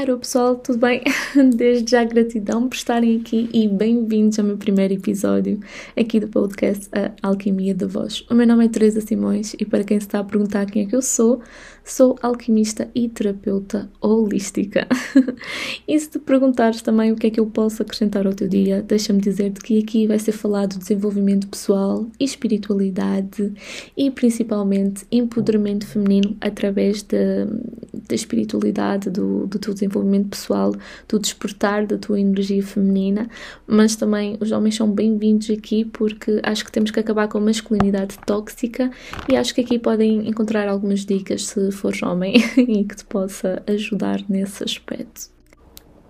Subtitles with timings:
[0.00, 1.02] Alô pessoal, tudo bem?
[1.54, 5.60] Desde já gratidão por estarem aqui e bem-vindos ao meu primeiro episódio
[5.94, 8.24] aqui do podcast A Alquimia da Voz.
[8.30, 10.86] O meu nome é Teresa Simões e para quem se está a perguntar quem é
[10.86, 11.42] que eu sou,
[11.84, 14.88] sou alquimista e terapeuta holística.
[15.86, 18.80] e se te perguntares também o que é que eu posso acrescentar ao teu dia,
[18.80, 23.52] deixa-me dizer-te que aqui vai ser falado de desenvolvimento pessoal e espiritualidade
[23.94, 29.89] e principalmente empoderamento feminino através da espiritualidade, do, do teu desenvolvimento
[30.30, 30.74] pessoal,
[31.08, 33.28] do despertar da tua energia feminina,
[33.66, 37.40] mas também os homens são bem-vindos aqui porque acho que temos que acabar com a
[37.40, 38.90] masculinidade tóxica
[39.28, 43.62] e acho que aqui podem encontrar algumas dicas se fores homem e que te possa
[43.66, 45.30] ajudar nesse aspecto.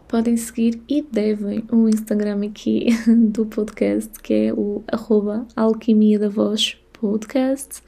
[0.08, 6.28] Podem seguir e devem o Instagram aqui do podcast, que é o arroba alquimia da
[6.28, 7.82] voz podcast.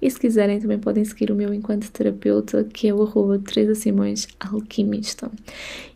[0.00, 3.74] E se quiserem também podem seguir o meu enquanto terapeuta, que é o arroba Teresa
[3.74, 5.30] Simões Alquimista.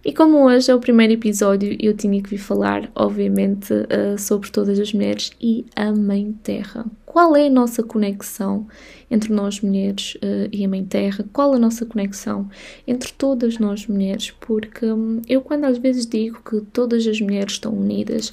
[0.04, 4.50] E como hoje é o primeiro episódio, eu tinha que vir falar, obviamente, uh, sobre
[4.50, 6.84] todas as mulheres e a Mãe Terra.
[7.04, 8.66] Qual é a nossa conexão
[9.10, 11.24] entre nós mulheres uh, e a Mãe Terra?
[11.32, 12.48] Qual a nossa conexão
[12.86, 14.32] entre todas nós mulheres?
[14.40, 18.32] Porque um, eu, quando às vezes digo que todas as mulheres estão unidas,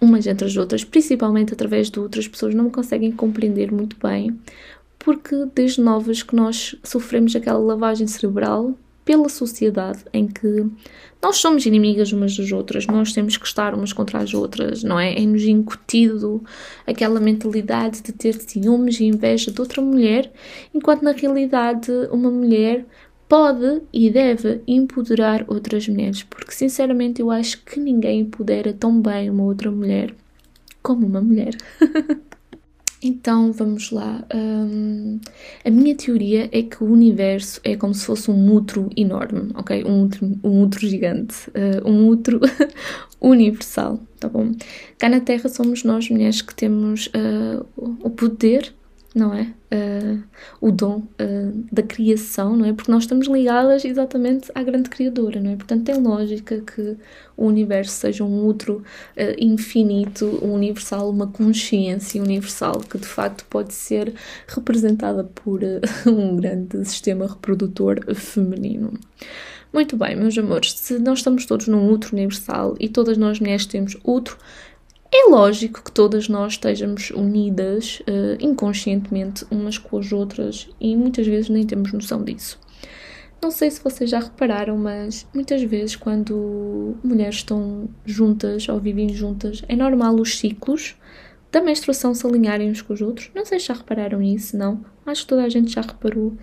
[0.00, 4.38] umas entre as outras, principalmente através de outras pessoas, não me conseguem compreender muito bem,
[4.98, 10.66] porque desde novas que nós sofremos aquela lavagem cerebral pela sociedade em que
[11.22, 14.98] nós somos inimigas umas das outras, nós temos que estar umas contra as outras, não
[14.98, 15.20] é?
[15.20, 16.42] É-nos incutido
[16.86, 20.30] aquela mentalidade de ter ciúmes e inveja de outra mulher,
[20.72, 22.86] enquanto na realidade uma mulher
[23.30, 29.30] pode e deve empoderar outras mulheres, porque sinceramente eu acho que ninguém empodera tão bem
[29.30, 30.12] uma outra mulher
[30.82, 31.56] como uma mulher.
[33.00, 34.26] então vamos lá.
[34.34, 35.20] Um,
[35.64, 39.84] a minha teoria é que o universo é como se fosse um útero enorme, ok?
[39.84, 42.40] Um útero, um gigante, uh, um útero
[43.22, 44.50] universal, tá bom?
[44.98, 48.74] Cá na Terra somos nós mulheres que temos uh, o poder
[49.14, 49.52] não é?
[49.72, 50.22] Uh,
[50.60, 52.72] o dom uh, da criação, não é?
[52.72, 55.56] Porque nós estamos ligadas exatamente à grande criadora, não é?
[55.56, 56.96] Portanto, tem lógica que
[57.36, 58.76] o universo seja um outro
[59.16, 64.14] uh, infinito, universal, uma consciência universal que de facto pode ser
[64.46, 65.60] representada por
[66.06, 68.92] um grande sistema reprodutor feminino.
[69.72, 73.66] Muito bem, meus amores, se nós estamos todos num outro universal e todas nós mulheres
[73.66, 74.36] temos outro
[75.12, 81.26] é lógico que todas nós estejamos unidas uh, inconscientemente umas com as outras e muitas
[81.26, 82.58] vezes nem temos noção disso.
[83.42, 89.08] Não sei se vocês já repararam, mas muitas vezes quando mulheres estão juntas ou vivem
[89.08, 90.94] juntas, é normal os ciclos
[91.50, 93.30] da menstruação se alinharem uns com os outros.
[93.34, 94.84] Não sei se já repararam nisso, não.
[95.06, 96.36] Acho que toda a gente já reparou,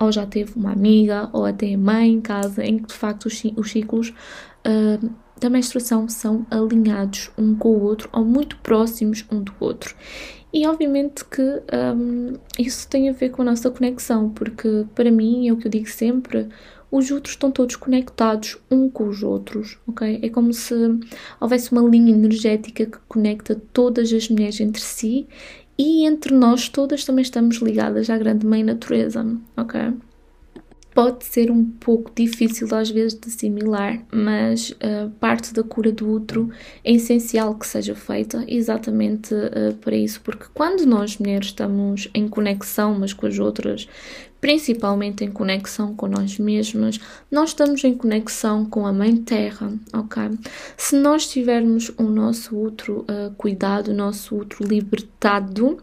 [0.00, 3.42] ou já teve uma amiga, ou até mãe em casa, em que de facto os,
[3.56, 4.12] os ciclos
[4.66, 9.94] uh, da menstruação são alinhados um com o outro ou muito próximos um do outro.
[10.52, 15.48] E obviamente que um, isso tem a ver com a nossa conexão, porque para mim
[15.48, 16.48] é o que eu digo sempre:
[16.90, 20.20] os outros estão todos conectados um com os outros, ok?
[20.22, 20.74] É como se
[21.40, 25.26] houvesse uma linha energética que conecta todas as mulheres entre si
[25.76, 29.24] e entre nós todas também estamos ligadas à grande mãe natureza,
[29.56, 29.92] ok?
[30.98, 36.10] Pode ser um pouco difícil às vezes de assimilar, mas uh, parte da cura do
[36.10, 36.50] útero
[36.82, 42.26] é essencial que seja feita exatamente uh, para isso, porque quando nós mulheres estamos em
[42.26, 43.86] conexão umas com as outras,
[44.40, 46.98] principalmente em conexão com nós mesmas,
[47.30, 50.38] nós estamos em conexão com a Mãe Terra, ok?
[50.76, 55.78] Se nós tivermos o nosso útero uh, cuidado, o nosso útero libertado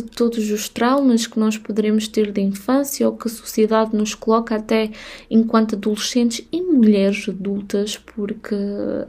[0.00, 4.14] de todos os traumas que nós poderemos ter de infância ou que a sociedade nos
[4.14, 4.90] coloca até
[5.30, 8.54] enquanto adolescentes e mulheres adultas, porque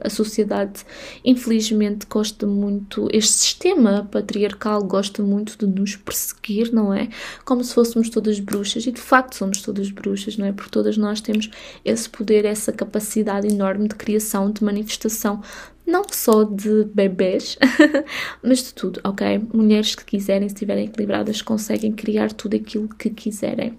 [0.00, 0.84] a sociedade,
[1.24, 7.08] infelizmente, gosta muito, este sistema patriarcal gosta muito de nos perseguir, não é?
[7.44, 10.52] Como se fôssemos todas bruxas bruxas e de facto somos todas bruxas, não é?
[10.52, 11.50] Porque todas nós temos
[11.84, 15.42] esse poder, essa capacidade enorme de criação, de manifestação,
[15.86, 17.58] não só de bebês,
[18.42, 19.40] mas de tudo, ok?
[19.52, 23.78] Mulheres que quiserem, se estiverem equilibradas, conseguem criar tudo aquilo que quiserem.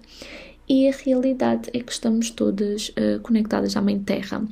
[0.68, 4.42] E a realidade é que estamos todas uh, conectadas à Mãe Terra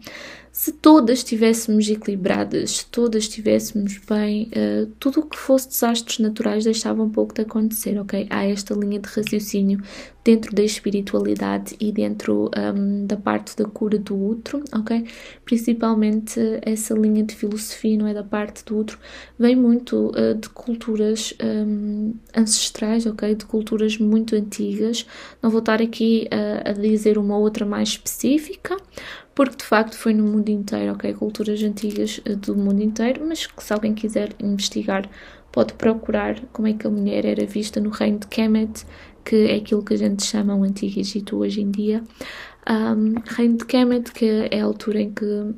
[0.55, 6.63] se todas estivéssemos equilibradas, se todas estivéssemos bem, uh, tudo o que fosse desastres naturais
[6.63, 8.29] deixava um pouco de acontecer, ok?
[8.31, 9.83] Há esta linha de raciocínio
[10.25, 15.05] dentro da espiritualidade e dentro um, da parte da cura do outro, ok?
[15.45, 18.15] Principalmente essa linha de filosofia, não é?
[18.15, 18.97] Da parte do outro,
[19.37, 23.35] vem muito uh, de culturas um, ancestrais, ok?
[23.35, 25.05] De culturas muito antigas.
[25.43, 28.77] Não vou estar aqui uh, a dizer uma outra mais específica,
[29.35, 31.13] porque de facto foi no mundo inteiro, ok?
[31.15, 35.09] Culturas antigas eh, do mundo inteiro, mas que se alguém quiser investigar,
[35.51, 38.85] pode procurar como é que a mulher era vista no reino de Kemet,
[39.25, 42.03] que é aquilo que a gente chama o Antigo Egito hoje em dia.
[42.69, 45.55] Um, reino de Kemet, que é a altura em que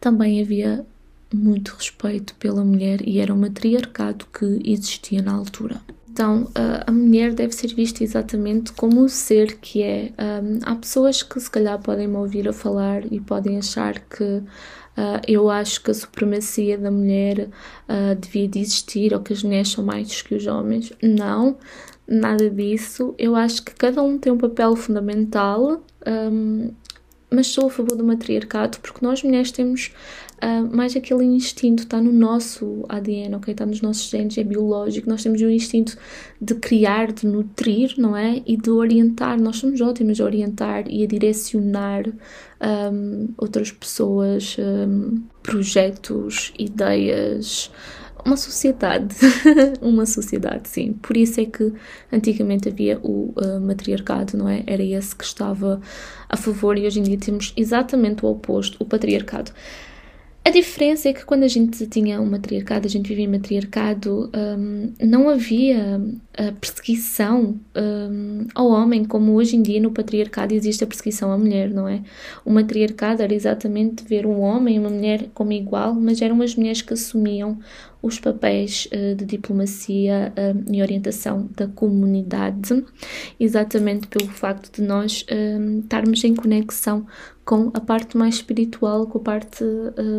[0.00, 0.84] também havia
[1.32, 5.80] muito respeito pela mulher e era um matriarcado que existia na altura.
[6.12, 6.46] Então,
[6.86, 10.12] a mulher deve ser vista exatamente como o ser que é.
[10.62, 15.20] Há pessoas que se calhar podem me ouvir a falar e podem achar que uh,
[15.26, 17.48] eu acho que a supremacia da mulher
[17.88, 20.92] uh, devia de existir ou que as mulheres são mais que os homens.
[21.02, 21.56] Não,
[22.06, 23.14] nada disso.
[23.18, 25.82] Eu acho que cada um tem um papel fundamental,
[27.32, 29.92] mas sou a favor do matriarcado porque nós mulheres temos
[30.42, 33.52] uh, mais aquele instinto, está no nosso ADN, ok?
[33.52, 35.08] Está nos nossos genes, é biológico.
[35.08, 35.96] Nós temos o instinto
[36.40, 38.42] de criar, de nutrir, não é?
[38.46, 39.40] E de orientar.
[39.40, 47.70] Nós somos ótimos a orientar e a direcionar um, outras pessoas, um, projetos, ideias
[48.24, 49.16] uma sociedade,
[49.82, 50.92] uma sociedade, sim.
[50.94, 51.72] Por isso é que
[52.12, 54.62] antigamente havia o uh, matriarcado, não é?
[54.66, 55.80] Era esse que estava
[56.28, 59.52] a favor e hoje em dia temos exatamente o oposto, o patriarcado.
[60.44, 64.28] A diferença é que quando a gente tinha um matriarcado, a gente vivia em matriarcado,
[64.34, 66.00] um, não havia
[66.36, 71.38] a perseguição um, ao homem, como hoje em dia no patriarcado existe a perseguição à
[71.38, 72.02] mulher, não é?
[72.44, 76.56] O matriarcado era exatamente ver um homem e uma mulher como igual, mas eram as
[76.56, 77.60] mulheres que assumiam
[78.02, 82.84] os papéis uh, de diplomacia uh, e orientação da comunidade,
[83.38, 87.06] exatamente pelo facto de nós uh, estarmos em conexão
[87.44, 89.64] com a parte mais espiritual, com a parte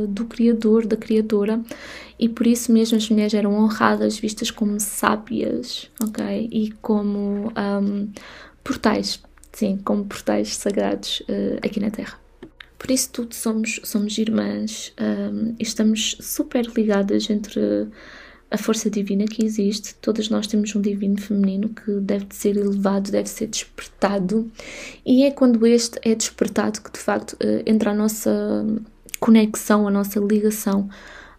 [0.10, 1.62] do Criador, da Criadora,
[2.20, 6.50] e por isso mesmo as mulheres eram honradas, vistas como sábias, ok?
[6.52, 7.50] E como
[7.82, 8.12] um,
[8.62, 11.24] portais, sim, como portais sagrados
[11.64, 12.23] aqui na Terra.
[12.84, 17.88] Por isso tudo somos, somos irmãs um, estamos super ligadas entre
[18.52, 19.96] a força divina que existe.
[20.02, 24.52] Todas nós temos um divino feminino que deve ser elevado, deve ser despertado.
[25.06, 28.66] E é quando este é despertado que de facto uh, entra a nossa
[29.18, 30.90] conexão, a nossa ligação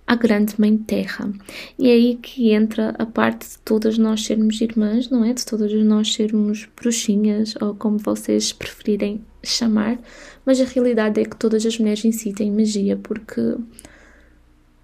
[0.07, 1.31] à grande Mãe Terra.
[1.79, 5.35] E é aí que entra a parte de todas nós sermos irmãs, não é?
[5.35, 9.99] De todas nós sermos bruxinhas, ou como vocês preferirem chamar,
[10.45, 13.57] mas a realidade é que todas as mulheres em si têm magia, porque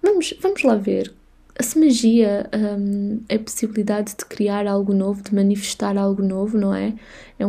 [0.01, 1.13] vamos, vamos lá ver.
[1.59, 6.73] Se magia um, é a possibilidade de criar algo novo, de manifestar algo novo, não
[6.73, 6.93] é?
[7.37, 7.43] É,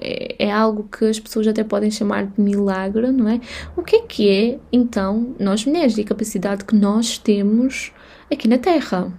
[0.00, 3.40] é, é algo que as pessoas até podem chamar de milagre, não é?
[3.76, 7.92] O que é que é, então, nós mulheres e a capacidade que nós temos
[8.30, 9.12] aqui na Terra?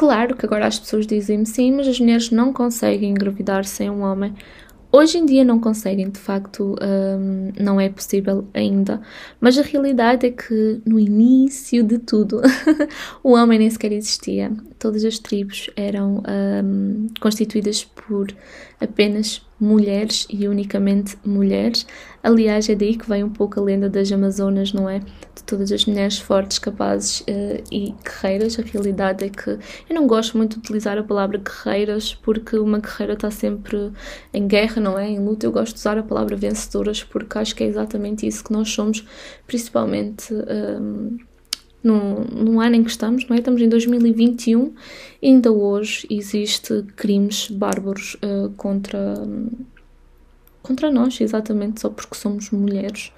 [0.00, 4.00] Claro que agora as pessoas dizem-me sim, mas as mulheres não conseguem engravidar sem um
[4.00, 4.34] homem.
[4.92, 9.00] Hoje em dia não conseguem, de facto, um, não é possível ainda,
[9.40, 12.40] mas a realidade é que no início de tudo
[13.22, 14.52] o homem nem sequer existia.
[14.80, 16.22] Todas as tribos eram
[16.64, 18.34] um, constituídas por
[18.80, 21.86] apenas mulheres e unicamente mulheres.
[22.22, 24.98] Aliás, é daí que vem um pouco a lenda das Amazonas, não é?
[24.98, 28.58] De todas as mulheres fortes, capazes uh, e guerreiras.
[28.58, 32.78] A realidade é que eu não gosto muito de utilizar a palavra guerreiras porque uma
[32.78, 33.92] guerreira está sempre
[34.32, 35.08] em guerra, não é?
[35.08, 35.46] Em luta.
[35.46, 38.70] Eu gosto de usar a palavra vencedoras porque acho que é exatamente isso que nós
[38.70, 39.06] somos,
[39.46, 40.32] principalmente.
[40.32, 41.18] Um,
[41.82, 43.38] no ano em que estamos, não é?
[43.38, 44.74] Estamos em 2021
[45.22, 49.14] e ainda hoje existe crimes bárbaros uh, contra,
[50.62, 53.12] contra nós, exatamente só porque somos mulheres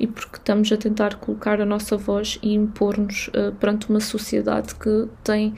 [0.00, 4.74] e porque estamos a tentar colocar a nossa voz e impor-nos uh, perante uma sociedade
[4.74, 5.54] que tem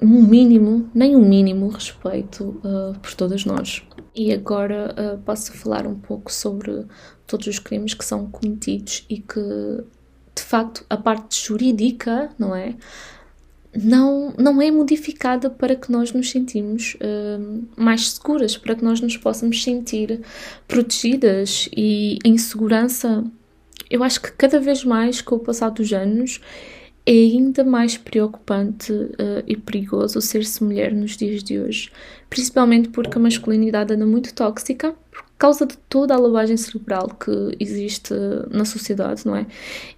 [0.00, 3.82] um mínimo, nem um mínimo respeito uh, por todas nós.
[4.14, 6.86] E agora uh, posso falar um pouco sobre
[7.26, 9.84] todos os crimes que são cometidos e que
[10.34, 12.74] de facto, a parte jurídica, não é?
[13.76, 19.00] Não, não é modificada para que nós nos sentimos uh, mais seguras, para que nós
[19.00, 20.20] nos possamos sentir
[20.68, 23.24] protegidas e em segurança.
[23.90, 26.40] Eu acho que cada vez mais, com o passar dos anos,
[27.06, 31.90] é ainda mais preocupante uh, e perigoso ser-se mulher nos dias de hoje,
[32.30, 34.94] principalmente porque a masculinidade anda muito tóxica
[35.44, 38.14] causa de toda a lavagem cerebral que existe
[38.50, 39.46] na sociedade, não é?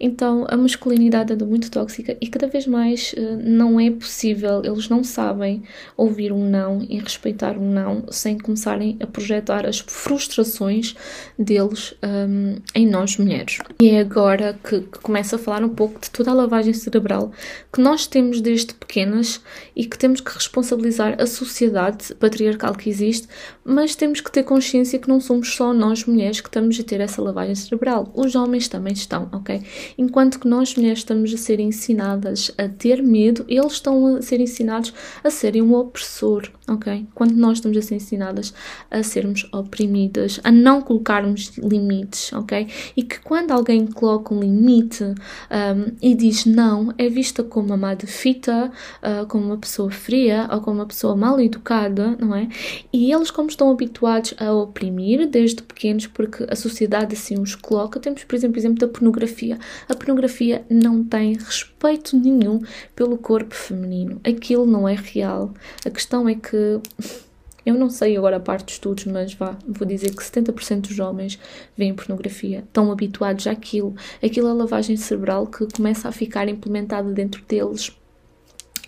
[0.01, 4.89] Então a masculinidade anda muito tóxica e cada vez mais uh, não é possível, eles
[4.89, 5.63] não sabem
[5.97, 10.97] ouvir um não e respeitar um não sem começarem a projetar as frustrações
[11.39, 13.59] deles um, em nós mulheres.
[13.81, 17.31] E é agora que, que começa a falar um pouco de toda a lavagem cerebral
[17.73, 19.41] que nós temos desde pequenas
[19.77, 23.29] e que temos que responsabilizar a sociedade patriarcal que existe,
[23.65, 26.83] mas temos que ter consciência que não somos somos só nós mulheres que estamos a
[26.83, 28.11] ter essa lavagem cerebral.
[28.15, 29.63] Os homens também estão, ok?
[29.99, 34.41] Enquanto que nós mulheres estamos a ser ensinadas a ter medo, eles estão a ser
[34.41, 37.07] ensinados a serem um opressor, ok?
[37.15, 38.55] Quando nós estamos a ser ensinadas
[38.91, 42.69] a sermos oprimidas, a não colocarmos limites, ok?
[42.97, 47.77] E que quando alguém coloca um limite um, e diz não, é vista como uma
[47.77, 48.71] má de fita,
[49.03, 52.49] uh, como uma pessoa fria ou como uma pessoa mal educada, não é?
[52.93, 57.99] E eles, como estão habituados a oprimir desde pequenos, porque a sociedade assim os coloca,
[57.99, 59.59] temos, por exemplo, exemplo da pornografia.
[59.89, 62.61] A pornografia não tem respeito nenhum
[62.95, 64.21] pelo corpo feminino.
[64.25, 65.55] Aquilo não é real.
[65.85, 66.81] A questão é que
[67.65, 70.99] eu não sei agora a parte de estudos, mas vá, vou dizer que 70% dos
[70.99, 71.39] homens
[71.77, 73.95] veem pornografia, estão habituados àquilo.
[74.23, 77.97] Aquilo é lavagem cerebral que começa a ficar implementada dentro deles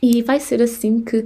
[0.02, 1.24] e vai ser assim que,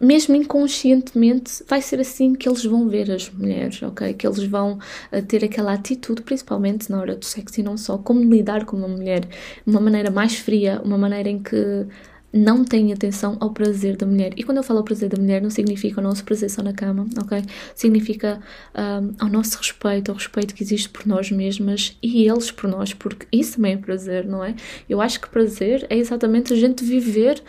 [0.00, 4.14] mesmo inconscientemente, vai ser assim que eles vão ver as mulheres, ok?
[4.14, 4.78] Que eles vão
[5.12, 8.76] uh, ter aquela atitude, principalmente na hora do sexo e não só, como lidar com
[8.76, 9.28] uma mulher,
[9.66, 11.86] uma maneira mais fria, uma maneira em que
[12.32, 14.32] não tem atenção ao prazer da mulher.
[14.36, 16.72] E quando eu falo ao prazer da mulher, não significa o nosso prazer só na
[16.72, 17.42] cama, ok?
[17.74, 18.40] Significa
[18.74, 22.94] um, ao nosso respeito, ao respeito que existe por nós mesmas e eles por nós,
[22.94, 24.54] porque isso também é prazer, não é?
[24.88, 27.42] Eu acho que prazer é exatamente a gente viver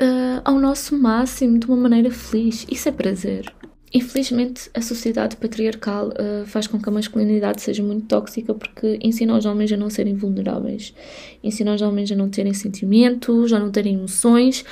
[0.00, 2.66] uh, ao nosso máximo de uma maneira feliz.
[2.70, 3.52] Isso é prazer.
[3.92, 9.36] Infelizmente, a sociedade patriarcal uh, faz com que a masculinidade seja muito tóxica porque ensina
[9.36, 10.94] os homens a não serem vulneráveis,
[11.42, 14.64] ensina os homens a não terem sentimentos, a não terem emoções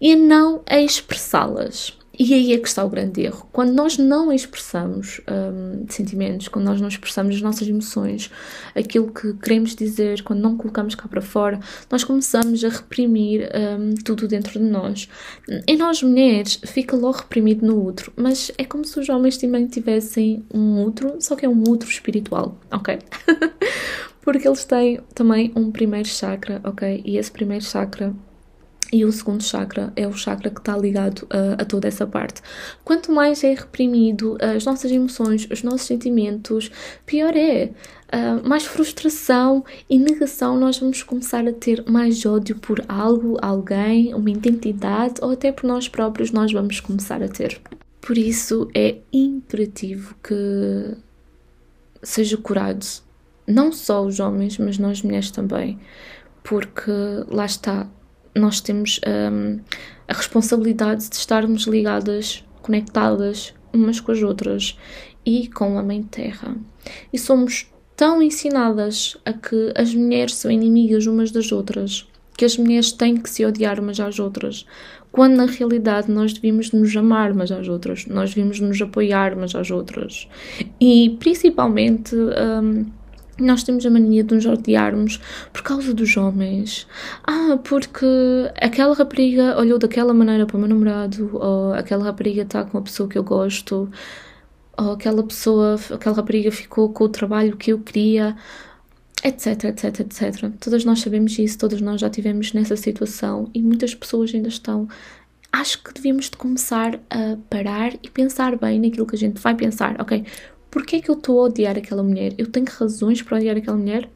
[0.00, 1.92] e a não a expressá-las.
[2.18, 3.48] E aí é que está o grande erro.
[3.52, 8.30] Quando nós não expressamos um, sentimentos, quando nós não expressamos as nossas emoções,
[8.74, 11.58] aquilo que queremos dizer, quando não colocamos cá para fora,
[11.90, 15.08] nós começamos a reprimir um, tudo dentro de nós.
[15.66, 19.66] Em nós mulheres, fica logo reprimido no outro, mas é como se os homens também
[19.66, 22.98] tivessem um outro, só que é um outro espiritual, ok?
[24.20, 27.02] Porque eles têm também um primeiro chakra, ok?
[27.04, 28.14] E esse primeiro chakra
[28.92, 32.42] e o segundo chakra é o chakra que está ligado a, a, toda essa parte.
[32.84, 36.70] Quanto mais é reprimido as nossas emoções, os nossos sentimentos,
[37.06, 37.70] pior é.
[38.14, 44.12] Uh, mais frustração e negação nós vamos começar a ter mais ódio por algo, alguém,
[44.12, 47.58] uma identidade ou até por nós próprios nós vamos começar a ter.
[48.02, 50.94] Por isso é imperativo que
[52.02, 52.84] seja curado,
[53.46, 55.78] não só os homens, mas nós mulheres também,
[56.42, 56.92] porque
[57.28, 57.88] lá está,
[58.34, 59.60] nós temos um,
[60.08, 64.78] a responsabilidade de estarmos ligadas, conectadas umas com as outras
[65.24, 66.56] e com a Mãe Terra.
[67.12, 72.56] E somos tão ensinadas a que as mulheres são inimigas umas das outras, que as
[72.56, 74.66] mulheres têm que se odiar umas às outras,
[75.10, 79.54] quando na realidade nós devíamos nos amar umas às outras, nós devíamos nos apoiar umas
[79.54, 80.26] às outras.
[80.80, 82.16] E principalmente.
[82.16, 82.86] Um,
[83.38, 85.20] nós temos a mania de nos odiarmos
[85.52, 86.86] por causa dos homens.
[87.24, 88.06] Ah, porque
[88.60, 92.82] aquela rapariga olhou daquela maneira para o meu namorado, ou aquela rapariga está com a
[92.82, 93.90] pessoa que eu gosto,
[94.76, 98.36] ou aquela pessoa, aquela rapariga ficou com o trabalho que eu queria,
[99.24, 100.52] etc, etc, etc.
[100.60, 104.88] Todas nós sabemos isso, todas nós já tivemos nessa situação e muitas pessoas ainda estão.
[105.52, 109.54] Acho que devíamos de começar a parar e pensar bem naquilo que a gente vai
[109.54, 110.24] pensar, ok?
[110.72, 112.32] Porquê é que eu estou a odiar aquela mulher?
[112.38, 114.08] Eu tenho razões para odiar aquela mulher?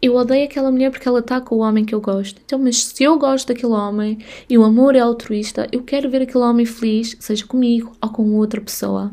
[0.00, 2.40] Eu odeio aquela mulher porque ela está com o homem que eu gosto.
[2.44, 6.22] Então, mas se eu gosto daquele homem e o amor é altruísta, eu quero ver
[6.22, 9.12] aquele homem feliz, seja comigo ou com outra pessoa.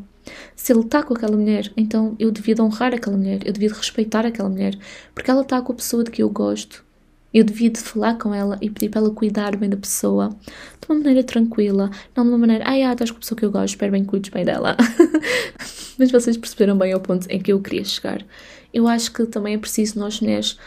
[0.55, 3.69] Se ele está com aquela mulher, então eu devia de honrar aquela mulher, eu devia
[3.69, 4.77] de respeitar aquela mulher,
[5.15, 6.85] porque ela está com a pessoa de que eu gosto.
[7.33, 10.87] Eu devia de falar com ela e pedir para ela cuidar bem da pessoa de
[10.87, 13.51] uma maneira tranquila, não de uma maneira, ai, ah, estás com a pessoa que eu
[13.51, 14.77] gosto, espero bem que cuides bem dela.
[15.97, 18.25] Mas vocês perceberam bem ao ponto em que eu queria chegar.
[18.73, 20.57] Eu acho que também é preciso nós mulheres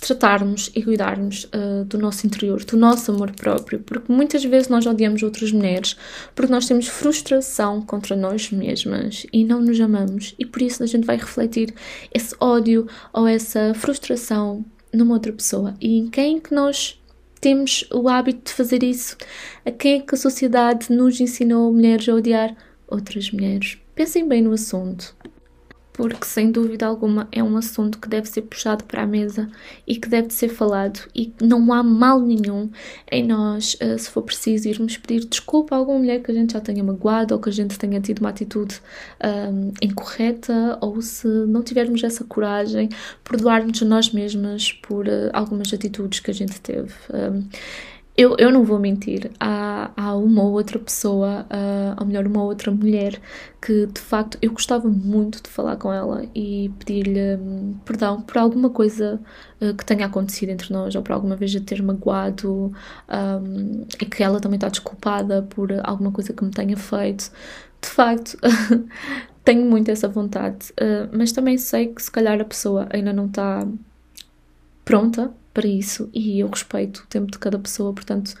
[0.00, 4.86] tratarmos e cuidarmos uh, do nosso interior, do nosso amor próprio, porque muitas vezes nós
[4.86, 5.96] odiamos outras mulheres
[6.34, 10.86] porque nós temos frustração contra nós mesmas e não nos amamos, e por isso a
[10.86, 11.74] gente vai refletir
[12.14, 15.74] esse ódio ou essa frustração numa outra pessoa.
[15.80, 17.00] E em quem que nós
[17.40, 19.16] temos o hábito de fazer isso?
[19.64, 22.56] A quem é que a sociedade nos ensinou mulheres a odiar
[22.86, 23.78] outras mulheres?
[23.98, 25.12] Pensem bem no assunto
[25.92, 29.50] porque sem dúvida alguma é um assunto que deve ser puxado para a mesa
[29.84, 32.70] e que deve ser falado e não há mal nenhum
[33.10, 36.52] em nós, uh, se for preciso, irmos pedir desculpa a alguma mulher que a gente
[36.52, 38.80] já tenha magoado ou que a gente tenha tido uma atitude
[39.52, 42.88] um, incorreta ou se não tivermos essa coragem,
[43.24, 46.94] perdoar-nos a nós mesmas por uh, algumas atitudes que a gente teve.
[47.12, 47.48] Um,
[48.18, 52.42] eu, eu não vou mentir, há, há uma ou outra pessoa, uh, ou melhor, uma
[52.42, 53.20] ou outra mulher,
[53.62, 58.36] que de facto eu gostava muito de falar com ela e pedir-lhe um, perdão por
[58.38, 59.20] alguma coisa
[59.60, 62.72] uh, que tenha acontecido entre nós, ou por alguma vez a ter magoado,
[63.08, 67.30] um, e que ela também está desculpada por alguma coisa que me tenha feito.
[67.80, 68.36] De facto,
[69.44, 73.26] tenho muito essa vontade, uh, mas também sei que se calhar a pessoa ainda não
[73.26, 73.64] está
[74.84, 78.34] pronta para isso e eu respeito o tempo de cada pessoa, portanto,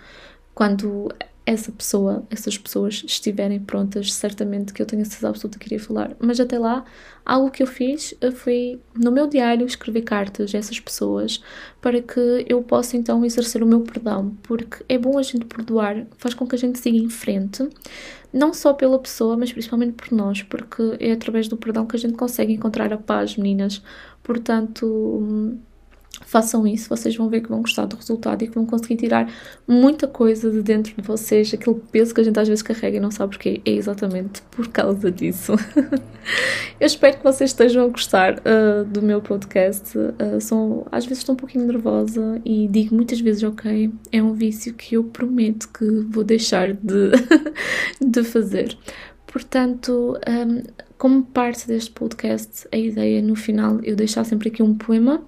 [0.54, 1.08] quando
[1.48, 5.80] essa pessoa, essas pessoas estiverem prontas, certamente que eu tenho a certeza absoluta que iria
[5.80, 6.14] falar.
[6.20, 6.84] Mas até lá,
[7.24, 11.42] algo que eu fiz eh, foi no meu diário escrever cartas a essas pessoas
[11.80, 16.06] para que eu possa então exercer o meu perdão, porque é bom a gente perdoar,
[16.18, 17.66] faz com que a gente siga em frente,
[18.30, 21.98] não só pela pessoa, mas principalmente por nós, porque é através do perdão que a
[21.98, 23.82] gente consegue encontrar a paz, meninas.
[24.22, 25.56] Portanto,
[26.24, 29.32] façam isso, vocês vão ver que vão gostar do resultado e que vão conseguir tirar
[29.66, 33.00] muita coisa de dentro de vocês, aquele peso que a gente às vezes carrega e
[33.00, 35.54] não sabe porquê, é exatamente por causa disso.
[36.78, 39.96] Eu espero que vocês estejam a gostar uh, do meu podcast.
[39.96, 44.34] Uh, sou, às vezes estou um pouquinho nervosa e digo muitas vezes, ok, é um
[44.34, 47.10] vício que eu prometo que vou deixar de,
[48.00, 48.76] de fazer.
[49.26, 50.62] Portanto, um,
[50.96, 55.22] como parte deste podcast, a ideia no final eu deixar sempre aqui um poema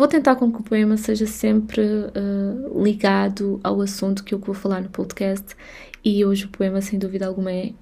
[0.00, 4.54] Vou tentar com que o poema seja sempre uh, ligado ao assunto que eu vou
[4.54, 5.54] falar no podcast
[6.02, 7.74] e hoje o poema, sem dúvida alguma, é,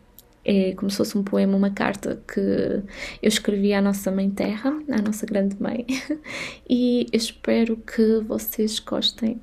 [0.44, 4.76] é como se fosse um poema, uma carta que eu escrevi à nossa Mãe Terra,
[4.90, 5.86] à nossa grande mãe,
[6.68, 9.40] e espero que vocês gostem.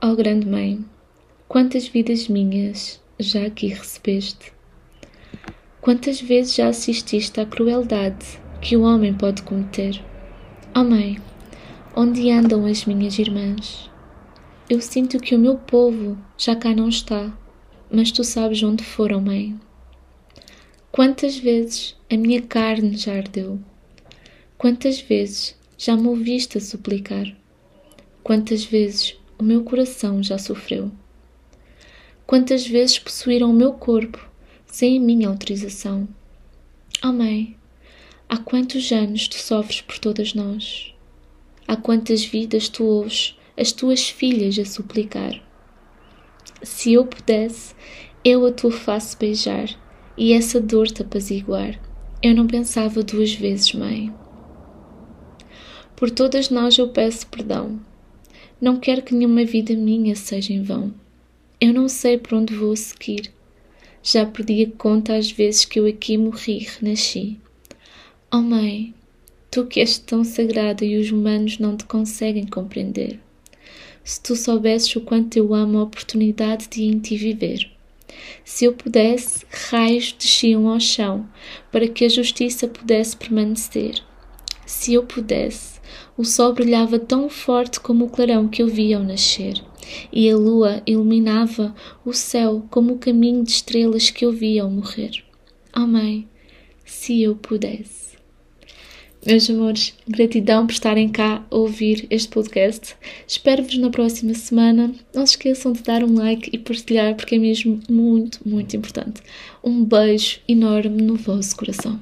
[0.00, 0.84] Oh grande mãe,
[1.48, 4.52] quantas vidas minhas já aqui recebeste?
[5.80, 10.00] Quantas vezes já assististe à crueldade que o homem pode cometer?
[10.76, 11.20] Oh mãe,
[11.94, 13.90] Onde andam as minhas irmãs?
[14.68, 17.30] Eu sinto que o meu povo já cá não está,
[17.90, 19.60] mas tu sabes onde foram, mãe.
[20.90, 23.60] Quantas vezes a minha carne já ardeu?
[24.56, 27.26] Quantas vezes já me ouviste a suplicar?
[28.22, 30.90] Quantas vezes o meu coração já sofreu?
[32.26, 34.30] Quantas vezes possuíram o meu corpo
[34.64, 36.08] sem a minha autorização?
[37.04, 37.54] Oh, mãe,
[38.30, 40.91] há quantos anos tu sofres por todas nós?
[41.66, 45.40] Há quantas vidas tu ouves as tuas filhas a suplicar.
[46.62, 47.74] Se eu pudesse,
[48.24, 49.68] eu a tua face beijar
[50.16, 51.80] e essa dor te apaziguar.
[52.22, 54.12] Eu não pensava duas vezes, mãe.
[55.96, 57.80] Por todas nós eu peço perdão.
[58.60, 60.94] Não quero que nenhuma vida minha seja em vão.
[61.60, 63.32] Eu não sei por onde vou seguir.
[64.02, 67.40] Já perdi a conta às vezes que eu aqui morri e renasci.
[68.32, 68.94] Oh mãe,
[69.52, 73.20] Tu que és tão sagrado e os humanos não te conseguem compreender.
[74.02, 77.70] Se tu soubesses o quanto eu amo a oportunidade de em ti viver.
[78.42, 81.28] Se eu pudesse, raios desciam ao chão
[81.70, 84.02] para que a justiça pudesse permanecer.
[84.64, 85.78] Se eu pudesse,
[86.16, 89.62] o sol brilhava tão forte como o clarão que eu via ao nascer,
[90.10, 91.74] e a lua iluminava
[92.06, 95.22] o céu como o caminho de estrelas que eu via ao morrer.
[95.76, 96.26] Oh, Mãe,
[96.86, 98.01] se eu pudesse.
[99.24, 102.96] Meus amores, gratidão por estarem cá a ouvir este podcast.
[103.24, 104.92] Espero-vos na próxima semana.
[105.14, 109.22] Não se esqueçam de dar um like e partilhar, porque é mesmo muito, muito importante.
[109.62, 112.00] Um beijo enorme no vosso coração.